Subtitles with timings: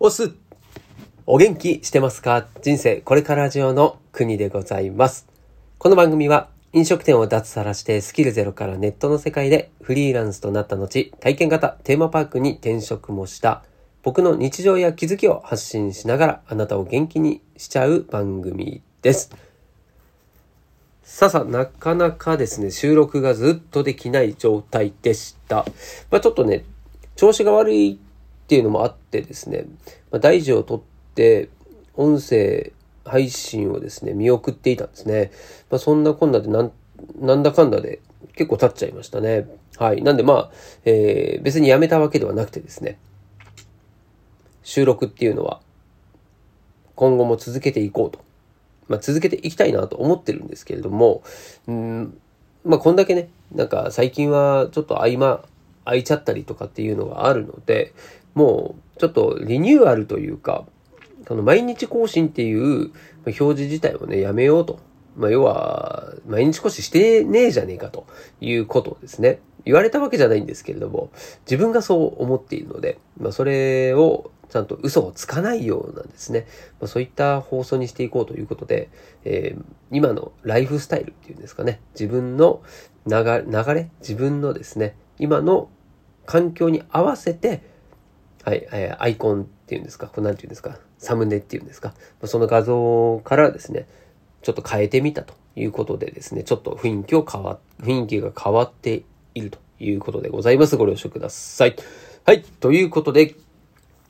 [0.00, 0.32] おす
[1.26, 2.46] お元気してますか？
[2.62, 5.26] 人生これから上の国でございます。
[5.76, 13.64] この番組は飲食店を脱サラしてスキルゼロからネットの世界でフリーランスとなった後、体験型テーマパークに転職もした
[14.04, 19.32] 僕の日常や気づきを発信しながらあなたを元気にしちゃう番組です。
[21.02, 25.66] さあさあ、なかなかですね、収録がずっとできない状態でした。
[26.12, 26.64] まあちょっとね、
[27.16, 27.98] 調子が悪い
[28.48, 29.66] っていうのもあってですね、
[30.10, 30.80] まあ、大事をとっ
[31.14, 31.50] て、
[31.96, 32.72] 音声
[33.04, 35.32] 配信をですね、見送っていたんですね。
[35.70, 36.72] まあ、そんなこんなでなん、
[37.20, 38.00] なんだかんだで
[38.36, 39.46] 結構経っちゃいましたね。
[39.76, 40.00] はい。
[40.00, 40.50] なんでまあ、
[40.86, 42.98] えー、別にやめたわけではなくてですね、
[44.62, 45.60] 収録っていうのは、
[46.94, 48.18] 今後も続けていこうと。
[48.88, 51.22] まあ、続けていきたいなと思ってるんですけれども、
[51.66, 52.18] うん、
[52.64, 55.44] まあ、こんだけね、なんか最近はちょっと合間、
[55.84, 57.94] 空いちゃったりとかっていうのがあるので、
[58.38, 60.64] もうちょっとリニューアルというか、
[61.26, 62.92] その毎日更新っていう
[63.26, 64.78] 表示自体をね、やめようと。
[65.16, 68.06] まあ、要は、毎日更新してねえじゃねえかと
[68.40, 69.40] いうことですね。
[69.64, 71.10] 言われたわけじゃないんですけれども、
[71.44, 76.46] 自分がそう思っているので、まあ、それをちゃんと嘘をつかないようなんですね。
[76.80, 78.88] まあ、そういった放送にしていこうということで、
[79.24, 81.80] えー、今のライフスタイルっていうんですかね。
[81.98, 82.62] 自分の
[83.04, 83.24] 流
[83.74, 85.68] れ、自分のですね、今の
[86.26, 87.67] 環境に合わせて、
[88.48, 91.92] はい、えー、アイコンっていうんですか、これなんていうんですか、サムネっていうんですか、
[92.24, 93.86] その画像からですね、
[94.40, 99.02] ちょっと変えてみたということでですね、ちょっと雰囲気を変わ、雰囲気が変わって
[99.34, 100.78] いるということでございます。
[100.78, 101.76] ご了承ください。
[102.24, 103.34] はい、ということで、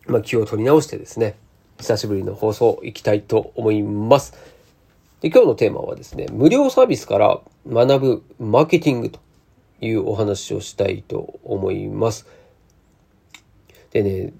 [0.06, 1.34] まあ、気を取り直してですね、
[1.80, 4.34] 久しぶりの放送行きたいと思います。
[5.20, 9.18] で今日のテーマはですね、無料サービスから学ぶマーケティングと
[9.80, 12.37] いうお話をしたいと思います。
[14.02, 14.32] でね、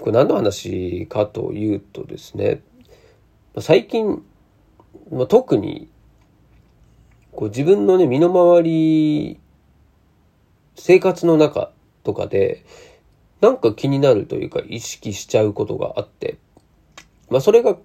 [0.00, 2.62] これ何の話かというとですね、
[3.58, 4.22] 最近、
[5.10, 5.88] まあ、特に
[7.32, 9.40] こう自分のね、身の回り、
[10.74, 11.72] 生活の中
[12.04, 12.64] とかで、
[13.40, 16.38] なんか気になるというか意識しちゃうことがあって、
[17.30, 17.76] まあそれが、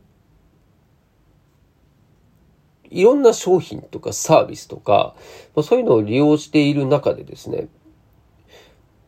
[2.89, 5.15] いろんな商品とかサービスとか、
[5.55, 7.67] まあ、そういうのを利用している中でですね、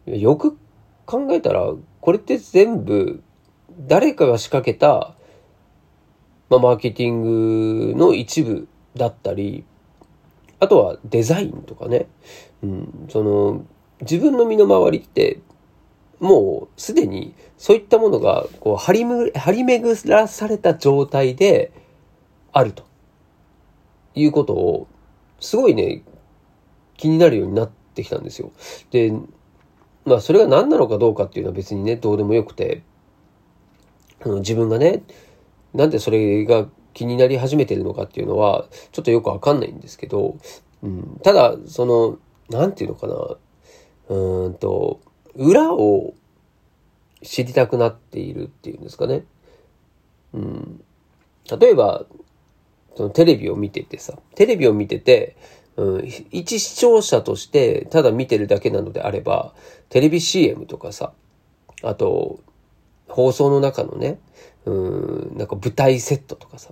[0.06, 0.58] よく
[1.06, 3.22] 考えたら、これって全部
[3.88, 5.16] 誰かが仕掛けた、
[6.50, 9.64] まあ、マーケティングの一部だったり、
[10.60, 12.08] あとはデザインとかね、
[12.64, 13.66] うん、その、
[14.02, 15.40] 自分の身の回りって、
[16.20, 21.72] もうすでにそういったものがこう張りむ張り巡らされた状態で
[22.52, 22.84] あると
[24.16, 24.88] いうことを
[25.40, 26.04] すごいね
[26.98, 28.52] 気になるようになってきたんですよ。
[28.92, 29.14] で、
[30.10, 32.84] まあそれが何なのかどうかっていうのは別にねどうでもよくて
[34.26, 35.04] 自分がね
[35.74, 40.38] なんでそれが気になり始めてるのかっていうのはちょっとよくわかんないんですけど、
[40.84, 42.18] うん、ただその
[42.50, 45.00] なんていうのかなうーんと
[45.36, 46.14] 裏を
[47.22, 49.24] 知りたくなっているっていうんですかね。
[50.34, 50.82] うん。
[51.60, 52.06] 例えば、
[52.96, 55.36] そのテレビを見ててさ、テレビを見てて、
[55.80, 59.54] うん、一視聴者としてただ見てるだけなのであれば、
[59.88, 61.14] テレビ CM とかさ、
[61.84, 62.42] あと、
[63.08, 64.20] 放送の中のね、
[64.66, 66.72] うん、なんか舞台セットとかさ、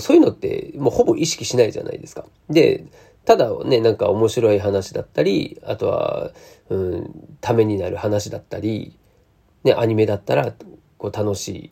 [0.00, 2.24] そういうのってもうほぼ意識しないじゃないですか。
[2.50, 2.84] で、
[3.24, 6.32] ただね、なんか面白い話だったり、あとは、
[6.68, 8.98] うん、ためになる話だったり、
[9.62, 10.52] ね、アニメだったら、
[10.98, 11.70] こう楽し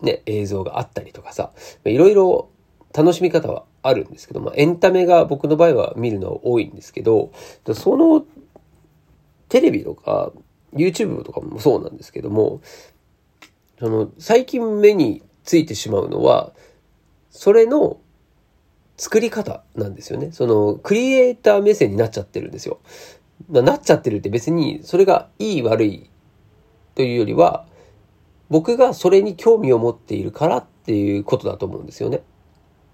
[0.00, 1.50] い、ね、映像があったりとかさ、
[1.84, 2.48] いろいろ
[2.96, 7.32] 楽しみ方はあるんですけど、まあ、エンタメが僕の場合は見るのは多いんですけど、
[7.74, 8.24] その、
[9.48, 10.32] テレビとか、
[10.74, 12.60] YouTube とかもそうなんですけども、
[13.78, 16.52] その、最近目についてしまうのは、
[17.30, 17.98] それの
[18.96, 20.32] 作り方なんですよね。
[20.32, 22.80] その、クリエイター目線になっちゃってるんですよ。
[23.48, 26.10] なっちゃってるって別に、それがいい悪い
[26.96, 27.66] というよりは、
[28.50, 32.22] 僕がそれに興味を持っているからっていうことだと思うんですよね。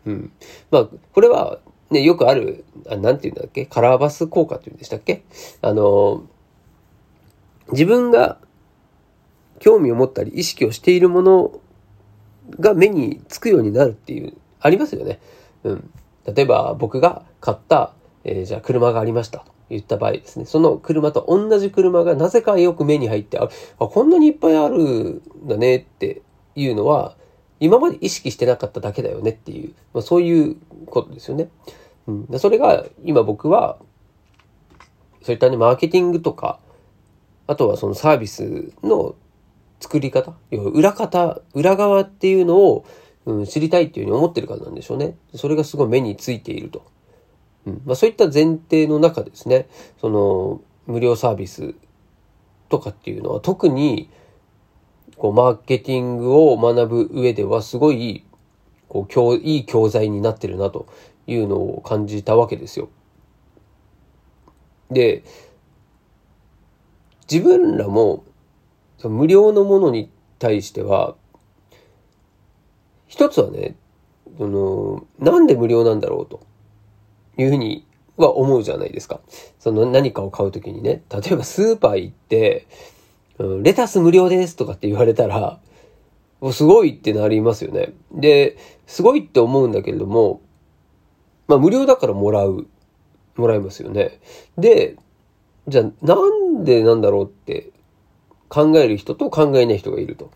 [0.07, 0.33] うん。
[0.71, 1.59] まあ、これは、
[1.91, 3.67] ね、よくある、あなんていうんだっけ？
[3.67, 5.23] カラーバス効果っていうんでしたっけ？
[5.61, 6.25] あの、
[7.73, 8.39] 自分が
[9.59, 11.61] 興味を持ったり意識をしているもの
[12.59, 15.21] が目につくようになるっていう、ありますよね。
[15.63, 15.91] うん。
[16.27, 17.93] 例えば僕が買った、
[18.25, 23.49] えー、じゃあ車がありましたと言った場合ですね、その車と同じ車がなぜかよく目に入って、あ、
[23.79, 26.23] こんなにいっぱいあるんだねって
[26.55, 27.17] いうのは、
[27.65, 30.57] 今まで意識してなかっただけだよねっていう、まあ、そういう
[30.87, 31.49] ことですよね。
[32.07, 33.79] うん、それが今僕は、
[35.23, 36.59] そういったね、マーケティングとか、
[37.47, 39.15] あとはそのサービスの
[39.81, 42.85] 作り方、要は裏方、裏側っていうのを、
[43.25, 45.17] うん、知りたいっていうふうに思ってるからなんでしょうね。
[45.35, 46.85] それがすごい目についていると。
[47.67, 49.69] うんまあ、そういった前提の中ですね、
[50.01, 51.75] その無料サービス
[52.69, 54.11] とかっていうのは特に
[55.17, 58.25] こうマーケティングを学ぶ上ではすごい
[58.89, 60.87] こう教いい教材になってるなと
[61.27, 62.89] いうのを感じたわけですよ。
[64.91, 65.25] で、
[67.31, 68.25] 自分らも
[69.03, 71.17] 無料のものに対しては
[73.15, 73.77] 一つはね、
[74.39, 76.41] その、なんで無料なんだろうと
[77.39, 79.21] いうふうには思うじゃないですか。
[79.61, 82.67] その何かを買うときにね、例えばスーパー行って、
[83.39, 85.61] レタス無料ですとかって言われたら、
[86.53, 87.93] すごいってなりますよね。
[88.13, 90.41] で、すごいって思うんだけれども、
[91.49, 92.67] まあ無料だからもらう、
[93.37, 94.21] もらえますよね。
[94.57, 94.97] で、
[95.67, 97.71] じゃあなんでなんだろうって
[98.49, 100.31] 考える人と考えない人がいると。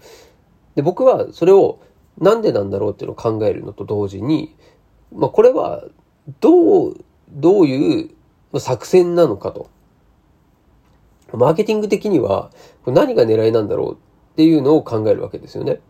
[0.74, 1.80] で、僕はそれを
[2.18, 4.56] なんでなんだろうっていうのを考えるのと同時に、
[5.14, 5.84] まあこれは
[6.40, 6.96] どう、
[7.30, 8.10] どうい
[8.54, 9.70] う作戦なのかと。
[11.32, 12.50] マーケティング的には
[12.86, 13.96] 何が狙いなんだろうっ
[14.36, 15.80] ていうのを考えるわけですよね。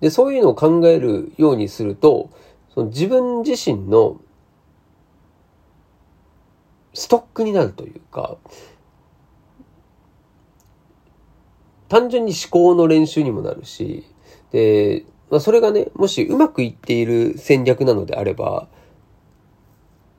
[0.00, 2.30] で、そういうのを考えるようにすると、
[2.74, 4.20] その自分自身の
[6.94, 8.36] ストックになるというか、
[11.88, 14.04] 単純に思考の練習にもなるし、
[14.52, 18.68] で、まあ、それがね、もしうまくいっている戦略なのであれば、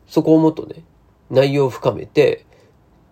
[0.08, 0.84] そこをもっとね、
[1.30, 2.46] 内容を深めて、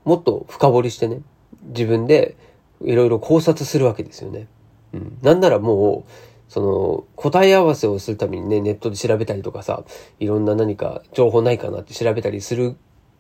[0.06, 1.22] もっと深掘りしてね、
[1.64, 2.36] 自分で
[2.82, 4.48] いろいろ考察するわけですよね。
[4.94, 5.18] うん。
[5.22, 6.12] なんならもう、
[6.50, 9.84] その、答え合わせをするためにね、ネットで調べたりとかさ、
[10.20, 12.76] いろんな何か情報ないかなって調べたりする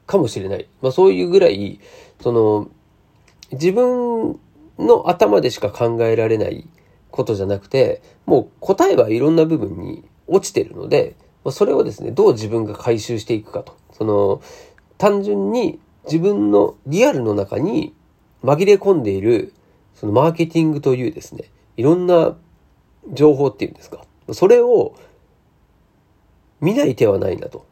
[0.07, 0.67] かもしれない。
[0.81, 1.79] まあそういうぐらい、
[2.21, 2.69] その、
[3.51, 4.39] 自分
[4.79, 6.67] の頭でしか考えられない
[7.11, 11.15] ことじゃなくて、もう答えはいろんな部分に落ちてるので、
[11.51, 13.75] それをですね、どう自分が回収していくかと。
[13.91, 14.41] その、
[14.97, 15.79] 単純に
[16.11, 17.93] 自分のリアルの中に
[18.43, 19.53] 紛れ込んでいる、
[19.93, 21.45] そのマーケティングというですね、
[21.77, 22.35] いろんな
[23.13, 24.03] 情報っていうんですか。
[24.31, 24.95] それを
[26.61, 27.65] 見ない手はないなと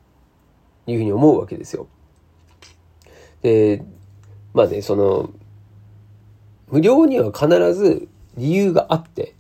[0.86, 1.88] いうふうに思うわけですよ。
[3.42, 3.84] で、
[4.54, 5.31] まあね、その、
[6.69, 8.07] 無料には必ず
[8.38, 9.36] 理由があって、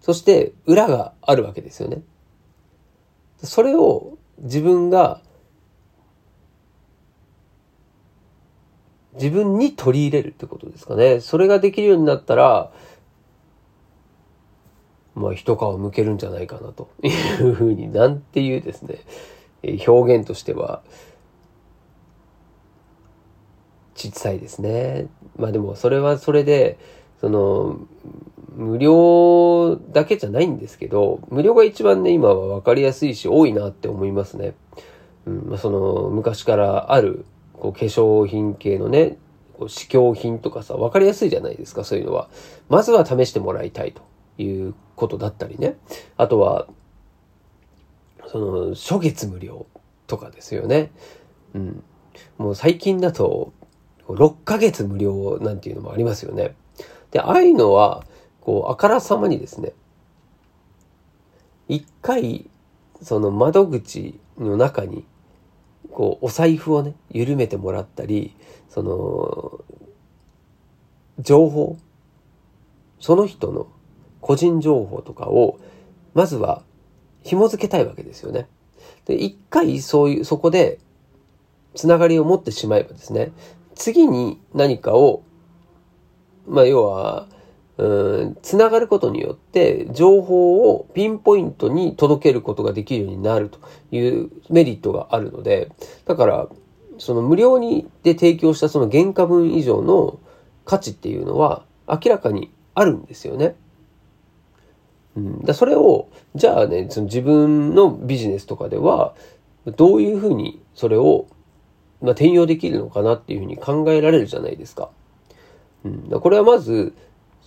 [0.00, 2.02] そして裏があるわけですよね。
[3.42, 5.20] それを自分が
[9.18, 11.20] 自分に取り入れるってことですかね。
[11.20, 12.70] それができるようになったら、
[15.14, 18.98] まあ一皮むけるんじゃないかなというふうになんていうですね、
[19.86, 20.82] 表現としては
[23.94, 25.08] 小さいですね。
[25.36, 26.78] まあでもそれはそれで、
[27.20, 27.80] その、
[28.54, 34.54] 無料だけじゃないんですけど、無料が一番ね、今は分かりやすいし、多いなって思いますね。
[35.26, 37.24] うん、ま、その、昔からある、
[37.60, 39.18] こう、化粧品系のね、
[39.66, 42.28] 試供品とかさ、分かりやすいじゃないですか、そういうのは。
[42.68, 44.02] まずは試してもらいたいと
[44.40, 45.76] いうことだったりね。
[46.16, 46.68] あとは、
[48.26, 49.66] その、初月無料
[50.06, 50.92] とかですよね。
[51.54, 51.82] うん。
[52.36, 53.52] もう最近だと、
[54.08, 56.54] 6ヶ月無料なんていうのもありますよね。
[57.10, 58.04] で、ああいうのは、
[58.40, 59.72] こう、あからさまにですね、
[61.68, 62.48] 一回、
[63.02, 65.04] その窓口の中に、
[65.98, 68.36] こう、お財布をね、緩めてもらったり、
[68.68, 69.64] その、
[71.18, 71.76] 情報、
[73.00, 73.66] その人の
[74.20, 75.58] 個人情報とかを、
[76.14, 76.62] まずは
[77.24, 78.46] 紐付けたいわけですよね。
[79.06, 80.78] で、一回そういう、そこで、
[81.74, 83.32] つながりを持ってしまえばですね、
[83.74, 85.24] 次に何かを
[86.48, 87.28] まあ、要は、
[88.42, 93.60] つながることによって、情報をピンポイントに届けることができるようになると
[93.92, 95.70] いうメリットがあるので、
[96.04, 96.48] だから、
[96.98, 100.18] その無料にで提供したその原価分以上の
[100.64, 103.54] 価値っていうのは明らかにあるんですよね。
[105.16, 109.14] うん、だそれを、じゃあね、その自分のビジネスとかでは、
[109.76, 111.26] どういうふうにそれを、
[112.02, 114.90] まあ、転用できるのかなっていうふうに考えられるじゃないですか。
[115.84, 116.92] うん、これはまず、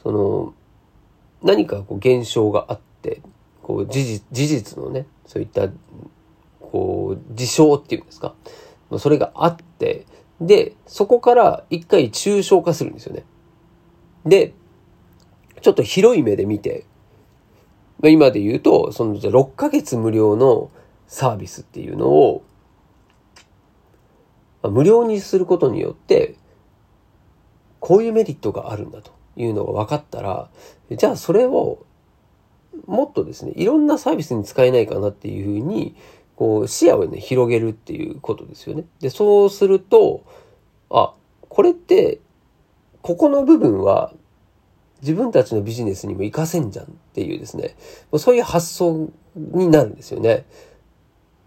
[0.02, 0.54] その、
[1.44, 3.22] 何かこう現象があって、
[3.62, 5.70] こう事実、事実のね、そういった、
[6.60, 8.34] こう、事象っていうんですか？
[8.98, 10.06] それがあって、
[10.40, 13.24] で、そこから一回抽象化するんですよね。
[14.26, 14.54] で、
[15.62, 16.86] ちょっと広い目で見て、
[18.04, 20.72] 今で言うと、その6ヶ月無料の
[21.06, 22.44] サービスっていうのを、
[24.64, 26.36] 無料にすることによって、
[27.80, 30.50] こういうメリットがあるんだというのが分かったら、
[30.90, 31.86] じゃあそれを
[32.86, 35.96] もっとですね、いろんなサービスに使えないかなっていうふうに、
[36.36, 38.86] こう視野をね、広げるっていうことですよね。
[39.00, 40.24] で、そうすると、
[40.90, 41.14] あ、
[41.50, 42.20] これって、
[43.02, 44.14] ここの部分は
[45.02, 47.76] 自分たちのビジネスにも活かせんじゃんっていうですね、
[48.18, 50.46] そういう発想になるんですよね。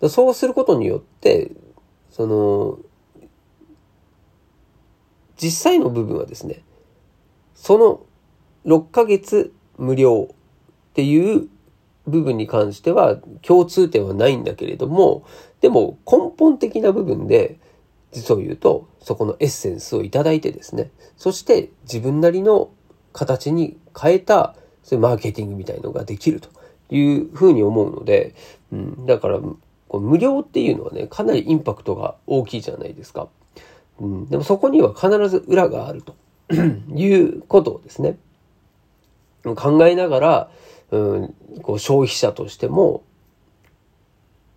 [0.09, 1.53] そうすることによって、
[2.11, 2.79] その、
[5.37, 6.63] 実際の部分はですね、
[7.65, 8.05] その
[8.67, 10.37] 6ヶ月無料っ
[10.93, 11.49] ていう
[12.07, 15.25] 部分に関しては共通点はないんだけれども、
[15.63, 17.59] でも根本的な部分で、
[18.13, 22.69] 実を言うと、そこのエッセンスをいただいてですね、そして自分なりの
[23.15, 26.51] 形に変えた、そういうマーケティングみたいのができると
[26.95, 28.35] いうふうに思うので、
[28.73, 29.41] うん、だから、
[29.91, 33.29] 無料っていうのはね、かなりインパクトが大きいじゃないですか。
[34.01, 36.15] うん、でもそこには必ず裏があると
[36.95, 38.17] いうことをですね、
[39.43, 40.51] 考えながら、
[40.91, 43.03] うん、こう消費者としても、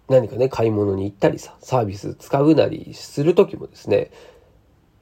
[0.10, 4.12] 何かね、買い物に行ったりさ、サービス使うなりするときもですね、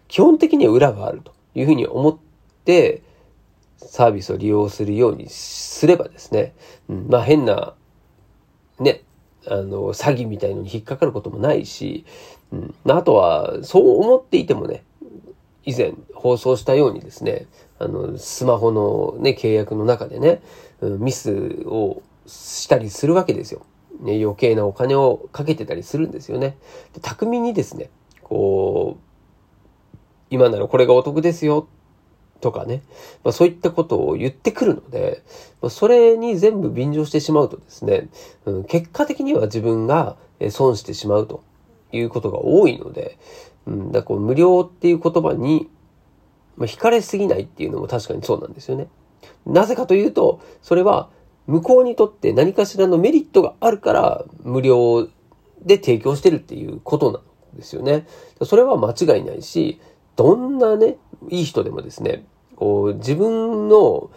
[0.07, 2.17] 基本的には裏があるというふうに思っ
[2.65, 3.01] て、
[3.77, 6.55] サービスを利用するようにすればですね、
[6.89, 7.75] うん、まあ変な、
[8.79, 9.01] ね、
[9.47, 12.05] あの、詐欺みたいのに引っかかることもないし、
[12.51, 14.83] うん、あとは、そう思っていてもね、
[15.65, 17.47] 以前放送したようにですね、
[17.79, 20.41] あの、スマホのね、契約の中でね、
[20.81, 23.65] ミスをしたりするわけですよ。
[24.01, 26.57] ね、余計なお金をかけてたりするんですよね。
[26.93, 27.89] で巧みにですね、
[28.23, 29.97] こう、
[30.29, 31.67] 今ならこれがお得ですよ
[32.41, 32.81] とかね、
[33.23, 35.23] まあ、そういったことを言ってくるので、
[35.61, 38.09] まあ、それに全部便乗してしまうとですね、
[38.45, 40.17] うん、結果的には自分が
[40.49, 41.43] 損してしまうと
[41.91, 43.17] いうことが多いので、
[43.67, 45.69] うん、だこう無料っていう言葉に、
[46.57, 48.87] まあ、惹かれすぎないっていうのも確かにそうなんですよね。
[49.45, 51.09] なぜかというと、それは
[51.47, 55.07] 向こうにとって何かしらのメリットがあるから無料
[55.61, 58.07] で提供してるっていうことなんですよね。
[58.43, 59.79] それは間違いないし、
[60.15, 60.97] どんなね、
[61.29, 64.09] いい人でもですね、こう自分の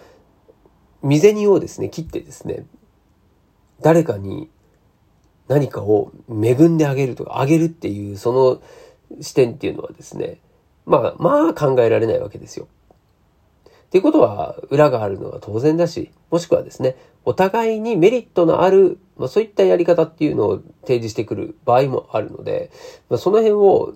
[1.03, 2.67] 身銭をですね、切ってですね、
[3.81, 4.49] 誰かに
[5.49, 8.61] 何かを恵んであげるとか、あげるっていうその
[9.21, 10.39] 視点っていうのはですね、
[10.87, 12.69] まあ、まあ考えられないわけですよ。
[13.67, 22.71] っていうことは、裏があるのは当然だし、もしくはですね、お互いにメリットのある、まあそういったやり方っていうのを提示してくる場合もあるので、
[23.09, 23.95] まあ、その辺を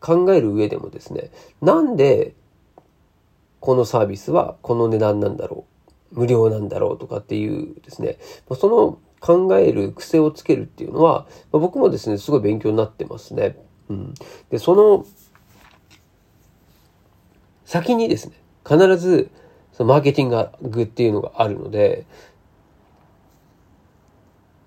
[0.00, 1.30] 考える上でもですね、
[1.62, 2.34] なんで
[3.60, 5.64] このサービスはこの値段なんだろ
[6.12, 8.18] う、無料なんだろうとかっていうですね、
[8.58, 13.56] その考える癖をつけるっていうのは、僕もですね、すごい勉強になってますね。
[13.88, 14.14] うん。
[14.50, 15.06] で、その
[17.64, 18.34] 先にですね、
[18.66, 19.30] 必ず、
[19.72, 22.06] そのマーケティングっていうのがあるので、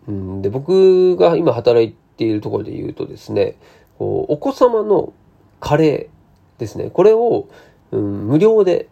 [0.07, 3.55] うん、で、僕が今働いているところで言うとですね、
[3.97, 5.13] こうお子様の
[5.59, 7.47] カレーですね、これを、
[7.91, 8.89] うん、無料で、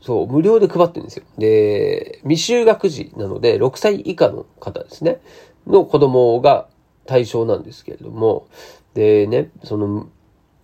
[0.00, 1.24] そう、無料で配ってるんですよ。
[1.38, 5.20] で、未就学児なので、6歳以下の方ですね、
[5.66, 6.68] の子供が
[7.06, 8.48] 対象なんですけれども、
[8.94, 10.08] でね、その、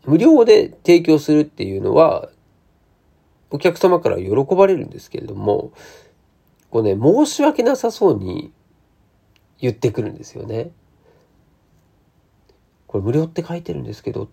[0.05, 2.31] 無料で提供するっていうのは、
[3.51, 5.73] お客様から喜ばれるんですけれども、
[6.71, 8.53] こうね、申し訳なさそうに
[9.59, 10.71] 言ってくるんですよね。
[12.87, 14.29] これ無料って書いてるんですけど、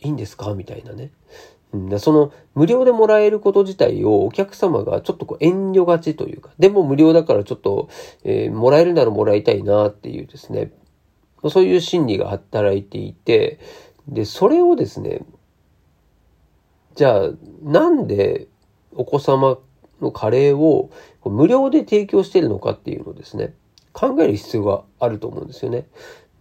[0.00, 0.54] いいんですか？
[0.54, 1.10] みたいなね。
[1.72, 7.88] うん、その無料でもらえること自体をお客様がちょっとこう遠慮がちというか、でも無料だからちょっと、
[8.22, 10.70] えー、もらえるならもらいたいなっていうですね、
[11.50, 13.58] そういう心理が働いていて、
[14.08, 15.24] で、それをですね、
[16.94, 17.30] じゃあ、
[17.62, 18.46] なんで
[18.94, 19.58] お子様
[20.00, 20.90] のカレーを
[21.24, 23.54] 無料で提供しているのかっていうのをですね、
[23.92, 25.86] 考える必要があると思うんですよね。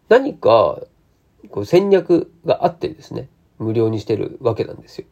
[0.10, 0.82] 何か
[1.50, 3.30] こう戦略があってですね、
[3.60, 5.08] 無料にしてるわけなんですよ。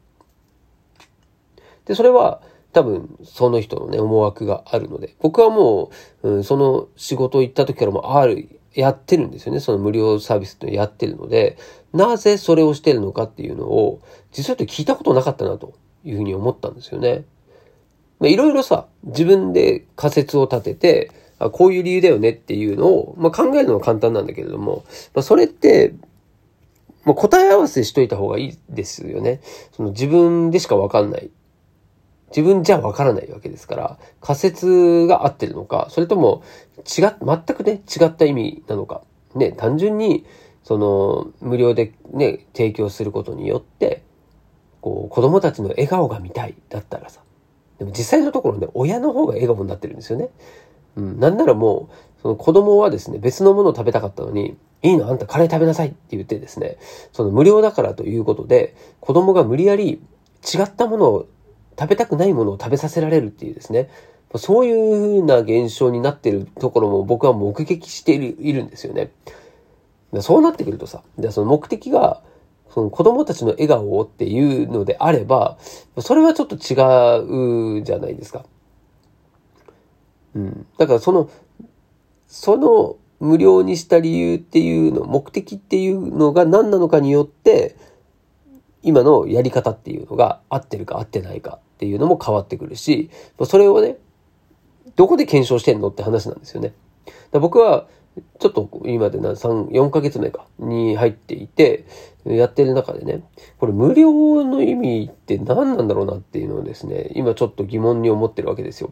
[1.85, 2.41] で、それは
[2.73, 5.91] 多分その人のね、思惑があるので、僕はも
[6.23, 9.59] う、うん、その仕事行った時からもある、やってるんですよね。
[9.59, 11.57] その無料サービスってやってるので、
[11.93, 14.01] なぜそれをしてるのかっていうのを、
[14.31, 15.73] 実は言うと聞いたことなかったなと
[16.05, 17.25] いうふうに思ったんですよね。
[18.19, 24.85] まあ、いろいろさ、自分で仮説を立てて、あこういう理由だよねっていうのを、まあ、考えるのは簡単なんだけれども、
[25.15, 25.93] まあ、それって、
[27.03, 29.41] まあ、答え合わせしといた方がいいですよね。
[29.75, 31.31] その自分でしかわかんない。
[32.35, 36.43] 自分じゃわからないわけですから、仮説が合ってるのか、それとも
[36.79, 39.01] 違っ、全くね、違った意味なのか。
[39.35, 40.25] ね、単純に、
[40.63, 44.03] その、無料でね、提供することによって、
[44.81, 47.21] こう、子供たちの笑顔が見たいだったらさ、
[47.79, 50.29] でも実際のところね、親の方が笑顔になってるんですよね。
[50.95, 56.77] うん、なんならもう、その子供はですね、別のものを食べたかったのに、いいのあんたカレー食べなさいって言ってですね、
[57.11, 60.01] その無料だからということで、子供が無理やり
[60.43, 61.27] 違ったものを、
[61.79, 63.89] 食べたくないものを食べさせられるっていうですね、
[64.35, 69.11] そういうふうな現象になってるところも僕は目撃しているいるんですよね。
[70.19, 72.21] そうなってくるとさ、じゃその目的が、
[72.69, 75.57] その子供たちの笑顔をっていうのであれば、
[75.99, 78.45] それはちょっと違うじゃないですか。
[80.35, 80.65] うん。
[80.77, 81.29] だからその、
[82.27, 87.75] その無料にした理由っていうの、目的っていうのが何なのかによって、
[88.83, 93.09] 今のやり方っていうのが合ってるか合ってないかっていうのも変わってくるし、
[93.45, 93.97] それをね、
[94.95, 96.73] どこで検証してんのって話なんですよね。
[97.31, 97.87] 僕は、
[98.39, 101.85] ちょっと今でな、3、4ヶ月目か、に入っていて、
[102.25, 103.23] やってる中でね、
[103.57, 108.91] これ無料の意味って何なんだろうなっていうのをですね、今ちょっと疑問に思ってるわけですよ。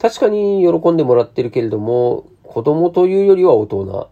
[0.00, 4.10] 確かに喜んでもらってるけれども、子供というよりは大人。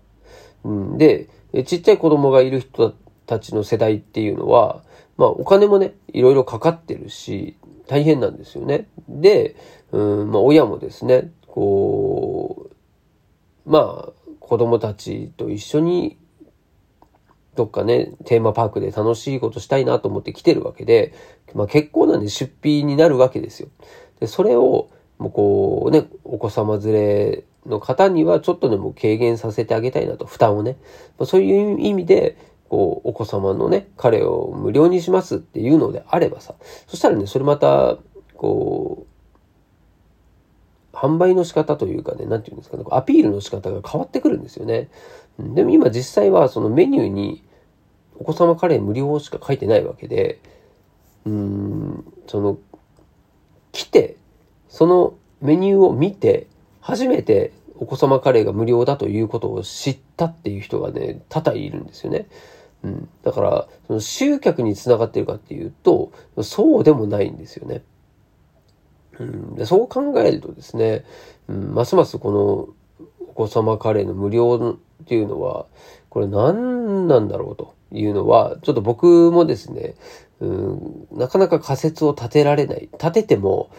[0.65, 1.29] うん、で、
[1.65, 2.95] ちっちゃい子供がいる人
[3.27, 4.83] たちの世代っていうのは、
[5.17, 7.57] まあお金もね、いろいろかかってるし、
[7.87, 8.89] 大変なんですよね。
[9.09, 9.57] で、
[9.93, 12.71] うん、まあ親もですね、こ
[13.67, 16.19] う、まあ子供たちと一緒に
[17.57, 21.15] どっかね、テーマパークで楽しいことしたいなと思って来てるわけで、
[21.55, 23.69] まあ結構なんで出費になるわけですよ。
[24.21, 30.77] で、それを、もうこうね、お子様連れの方にはちょっとでも軽減させてあげたいなと、負担をね。
[31.19, 32.37] まあ、そういう意味で、
[32.69, 36.55] こう、お子様のね、彼を無料にしますっていうのであればさ、
[36.87, 37.97] そしたらね、それまた、
[38.37, 39.07] こ
[40.93, 44.89] う、販売の仕方というかね、なんていうんですかね、アピールの仕方が変わってくるんですよね。
[45.39, 47.45] でも今実際はそのメニューに
[48.19, 50.41] お子様カレー無料しか書いてないわけで、
[51.27, 52.59] うん、その、
[53.73, 54.17] 来て、
[54.69, 56.47] そのメニューを見て、
[56.81, 62.29] 初めてお子様カレーが無料だということを知ったっていう人がね、多々いるんですよね。
[62.83, 63.09] うん。
[63.23, 66.13] だから、その集客につながってるかっていうと、
[66.43, 67.83] そうでもないんですよね。
[69.19, 71.05] うん、でそう考えるとですね、
[71.49, 75.67] うん、ますますこのお子様カレーの無料っていうのは、
[76.11, 79.95] これ何なんだろうというのは、ちょっと僕もですね、
[80.41, 82.89] うん、なかなか仮説を立てられない。
[82.93, 83.71] 立てても、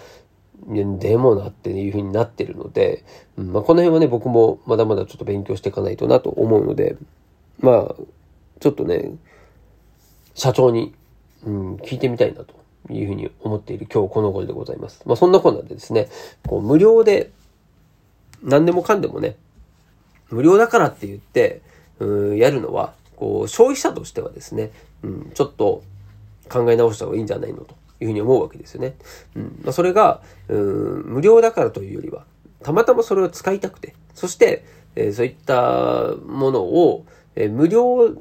[0.66, 3.06] でもなっていう風になってるので、
[3.38, 6.98] うんまあ、この辺はね、僕もまだまだちょっと勉強していかないとなと思うので、
[7.60, 7.96] まあ、
[8.60, 9.16] ちょっとね、
[10.34, 10.94] 社長に、
[11.46, 12.56] うん、聞いてみたいなと
[12.92, 15.02] いうふうに思っている今日この頃でございます。
[15.06, 16.10] まあそんなこんなでですね、
[16.46, 17.32] こう無料で
[18.44, 19.36] 何でもかんでもね、
[20.30, 21.62] 無料だからって言って、
[22.00, 24.72] うん、やるのは、こう消費者としてはですね、
[25.04, 25.84] うん、ちょっと
[26.50, 28.96] 考え直した方がいいんじゃないのというふうに思うわけですよね。
[29.36, 32.26] うんまあ、それが、うん、無料だからというよりは、
[32.64, 37.06] たまたまそれを使いたくて、そして、えー、そういったものを、
[37.36, 38.16] えー、無料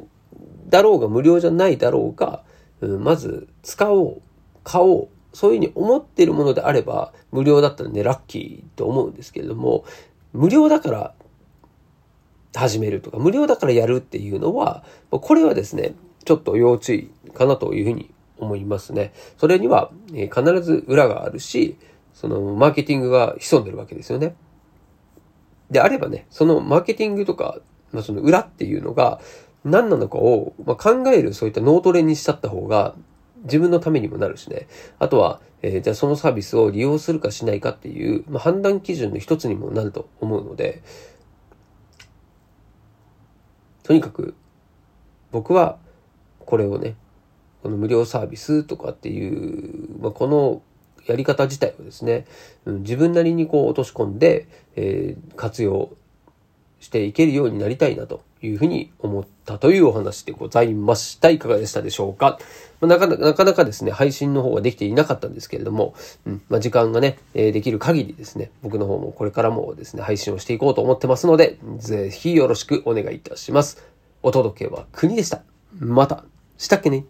[0.69, 2.43] だろうが無料じゃないだろうが、
[2.81, 4.23] うん、まず使おう、
[4.65, 9.85] 買おう、そういうふうに思っているものであれば、無料だったらね、ラッキーと思うんですけれども、
[10.33, 11.15] 無料だから
[12.55, 19.13] 始めるとか、無料だからやるっていうのは、これはですね、ちょっと要注意かなというふうに思いますね。
[19.39, 21.77] それには、え必ず裏があるし、
[22.13, 24.37] そのマーケティングが潜んでるわけですよね。
[25.71, 27.59] であればね、そのマーケティングとか、
[27.93, 29.21] まあ、その裏っていうのが
[29.65, 32.95] 何なのかを、まあ、考えるそういった脳トレにしちゃった方が
[33.43, 34.69] 自分のためにもなるしね。
[34.99, 40.83] あとは、えー、じゃあそのサービスを利用するかしないかっていう、まあ、判断基準の一つにもなると思うので、
[43.83, 44.35] とにかく
[45.33, 45.79] 僕は
[46.45, 46.97] これをね、
[47.63, 50.63] この無料サービスとかっていう、まあ、この
[51.07, 52.27] やり方自体をですね、
[52.65, 55.91] うん、自分なりにこう落とし込んで、えー、活用
[56.81, 61.31] していけるようになりたいなというふうに思ったというお話でございました。
[61.31, 62.39] いかがでしたでしょうか、
[62.81, 65.95] まあ、なかなかなかですね、配信の方ができていなかったんですけれども、
[66.27, 73.83] うんまあ、時間がね、えー、できる限りですね、僕の方もこれからもですね、配信をしていこうと思ってますので、ぜひよろしくお願いいたします。
[74.23, 75.43] お届けは国でした。
[75.79, 76.25] また、
[76.59, 77.05] したっけね？